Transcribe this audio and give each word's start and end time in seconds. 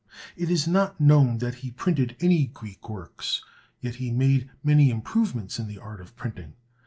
It 0.35 0.49
is 0.49 0.67
not 0.67 0.99
known 0.99 1.37
that 1.37 1.53
he 1.61 1.69
printed 1.69 2.15
any 2.19 2.47
Greek 2.47 2.89
works, 2.89 3.43
yet 3.81 3.97
he 4.01 4.09
made 4.09 4.49
many 4.63 4.89
improvements 4.89 5.59
in 5.59 5.67
the 5.67 5.77
art 5.77 6.01
of 6.01 6.15
printing. 6.15 6.55